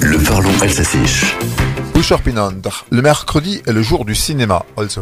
[0.00, 1.00] Le parlons alsacien.
[2.90, 4.64] Le mercredi est le jour du cinéma.
[4.76, 5.00] Also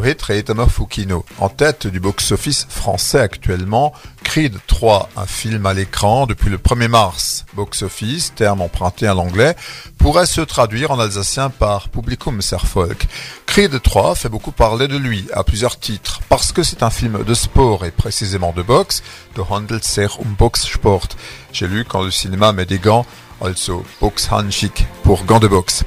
[0.69, 1.25] Fukino.
[1.39, 6.87] En tête du box-office français actuellement, Creed 3, un film à l'écran depuis le 1er
[6.87, 7.45] mars.
[7.55, 9.55] Box-office, terme emprunté à l'anglais,
[9.97, 13.07] pourrait se traduire en alsacien par Publikum Serfolk.
[13.47, 17.23] Creed 3 fait beaucoup parler de lui à plusieurs titres, parce que c'est un film
[17.23, 19.01] de sport et précisément de boxe,
[19.35, 21.07] de handelt sich um Boxsport.
[21.51, 23.05] J'ai lu quand le cinéma met des gants,
[23.41, 25.83] also Boxhandschik pour gants de boxe.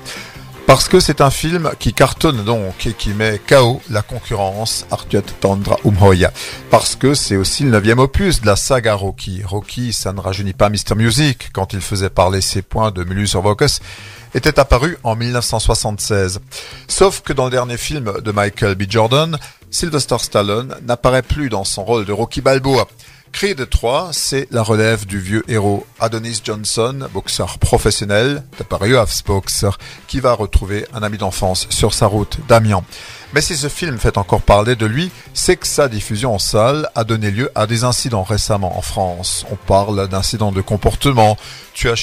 [0.66, 5.22] Parce que c'est un film qui cartonne donc et qui met KO la concurrence Artuet
[5.40, 6.32] Tandra Umhoya.
[6.70, 9.42] Parce que c'est aussi le neuvième opus de la saga Rocky.
[9.44, 10.94] Rocky, ça ne rajeunit pas Mr.
[10.96, 13.80] Music quand il faisait parler ses points de Mulus Vocus
[14.34, 16.40] était apparu en 1976.
[16.88, 18.84] Sauf que dans le dernier film de Michael B.
[18.88, 19.38] Jordan,
[19.70, 22.88] Sylvester Stallone n'apparaît plus dans son rôle de Rocky Balboa.
[23.34, 28.44] Creed 3, c'est la relève du vieux héros Adonis Johnson, boxeur professionnel,
[29.26, 29.76] boxer,
[30.06, 32.84] qui va retrouver un ami d'enfance sur sa route, Damien.
[33.34, 36.88] Mais si ce film fait encore parler de lui, c'est que sa diffusion en salle
[36.94, 39.44] a donné lieu à des incidents récemment en France.
[39.50, 41.36] On parle d'incidents de comportement,
[41.72, 41.96] tu as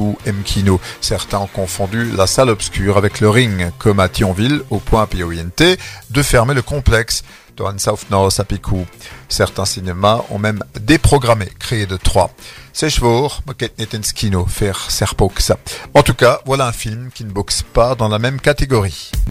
[0.00, 0.80] ou Mkino.
[1.00, 5.76] Certains ont confondu la salle obscure avec le ring, comme à Thionville, au point POINT,
[6.10, 7.22] de fermer le complexe.
[9.28, 12.30] Certains cinémas ont même déprogrammé, créé de trois.
[14.46, 14.88] faire
[15.94, 19.10] En tout cas, voilà un film qui ne boxe pas dans la même catégorie.